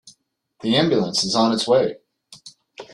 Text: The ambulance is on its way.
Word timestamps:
The 0.61 0.75
ambulance 0.77 1.23
is 1.23 1.35
on 1.35 1.51
its 1.53 1.67
way. 1.67 1.97